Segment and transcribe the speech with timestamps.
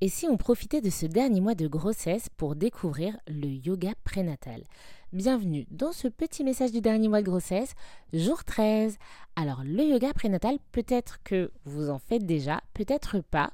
[0.00, 4.64] Et si on profitait de ce dernier mois de grossesse pour découvrir le yoga prénatal?
[5.12, 7.74] Bienvenue dans ce petit message du dernier mois de grossesse,
[8.12, 8.98] jour 13.
[9.36, 13.52] Alors le yoga prénatal, peut-être que vous en faites déjà, peut-être pas.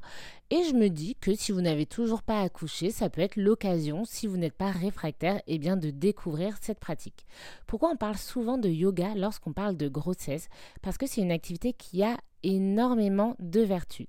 [0.48, 4.07] Et je me dis que si vous n'avez toujours pas accouché, ça peut être l'occasion,
[4.07, 7.27] si vous n'êtes pas réfractaire, eh bien de découvrir cette pratique.
[7.66, 10.48] Pourquoi on parle souvent de yoga lorsqu'on parle de grossesse?
[10.80, 14.07] Parce que c'est une activité qui a énormément de vertus.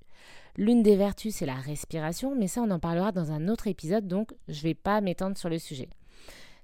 [0.56, 4.06] L'une des vertus, c'est la respiration, mais ça, on en parlera dans un autre épisode,
[4.06, 5.88] donc je ne vais pas m'étendre sur le sujet.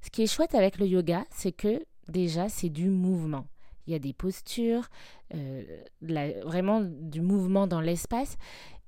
[0.02, 3.46] Ce qui est chouette avec le yoga, c'est que déjà, c'est du mouvement.
[3.87, 4.88] Il y a des postures,
[5.34, 5.65] euh,
[6.01, 8.37] vraiment du mouvement dans l'espace.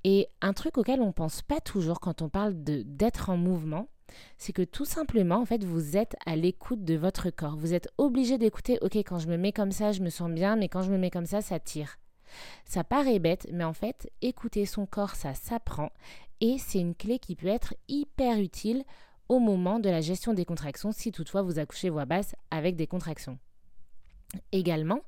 [0.05, 3.89] Et un truc auquel on ne pense pas toujours quand on parle d'être en mouvement,
[4.37, 7.57] c'est que tout simplement, en fait, vous êtes à l'écoute de votre corps.
[7.57, 10.57] Vous êtes obligé d'écouter, ok, quand je me mets comme ça, je me sens bien,
[10.57, 11.99] mais quand je me mets comme ça, ça tire.
[12.65, 15.91] Ça paraît bête, mais en fait, écouter son corps, ça s'apprend
[16.41, 18.85] et c'est une clé qui peut être hyper utile
[19.29, 22.87] au moment de la gestion des contractions si toutefois vous accouchez voix basse avec des
[22.87, 23.39] contractions.
[24.53, 25.01] Également,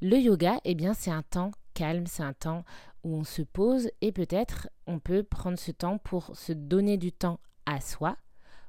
[0.00, 2.64] le yoga, eh bien, c'est un temps calme, c'est un temps
[3.04, 7.12] où on se pose et peut-être on peut prendre ce temps pour se donner du
[7.12, 8.16] temps à soi,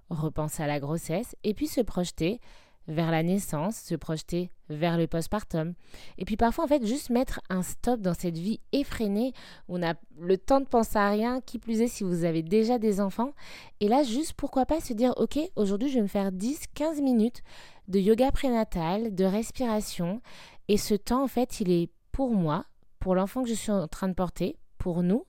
[0.10, 2.40] repenser à la grossesse et puis se projeter
[2.88, 5.74] vers la naissance, se projeter vers le postpartum.
[6.18, 9.34] Et puis parfois, en fait, juste mettre un stop dans cette vie effrénée
[9.68, 12.44] où on a le temps de penser à rien, qui plus est si vous avez
[12.44, 13.32] déjà des enfants.
[13.80, 17.44] Et là, juste pourquoi pas se dire, ok, aujourd'hui, je vais me faire 10-15 minutes
[17.88, 20.22] de yoga prénatal, de respiration.
[20.68, 22.66] Et ce temps, en fait, il est pour moi,
[23.00, 25.26] pour l'enfant que je suis en train de porter, pour nous,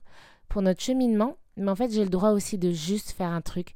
[0.47, 1.37] pour notre cheminement.
[1.57, 3.75] Mais en fait, j'ai le droit aussi de juste faire un truc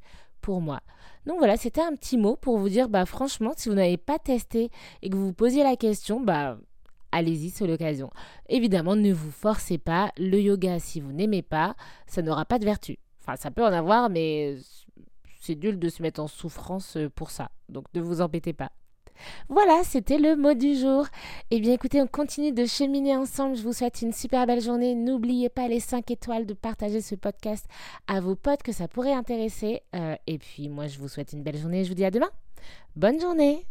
[0.52, 0.80] moi.
[1.26, 4.18] Donc voilà, c'était un petit mot pour vous dire, bah franchement, si vous n'avez pas
[4.18, 4.70] testé
[5.02, 6.58] et que vous vous posiez la question, bah
[7.12, 8.10] allez-y, c'est l'occasion.
[8.48, 10.12] Évidemment, ne vous forcez pas.
[10.18, 12.98] Le yoga, si vous n'aimez pas, ça n'aura pas de vertu.
[13.20, 14.56] Enfin, ça peut en avoir, mais
[15.40, 17.50] c'est nul de se mettre en souffrance pour ça.
[17.68, 18.70] Donc ne vous embêtez pas.
[19.48, 21.06] Voilà, c'était le mot du jour.
[21.50, 23.56] Eh bien écoutez, on continue de cheminer ensemble.
[23.56, 24.94] Je vous souhaite une super belle journée.
[24.94, 27.66] N'oubliez pas les 5 étoiles, de partager ce podcast
[28.06, 29.82] à vos potes que ça pourrait intéresser.
[29.94, 31.84] Euh, et puis moi, je vous souhaite une belle journée.
[31.84, 32.30] Je vous dis à demain.
[32.96, 33.66] Bonne journée